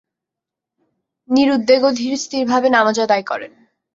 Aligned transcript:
নিরুদ্বেগ 1.29 1.81
ও 1.83 1.89
ধিরস্থিরভাবে 1.91 2.67
নামাজ 2.69 2.95
আদায় 2.99 3.25
করেন। 3.27 3.51